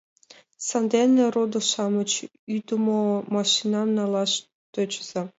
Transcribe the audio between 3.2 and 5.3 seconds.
машинам налаш тӧчыза.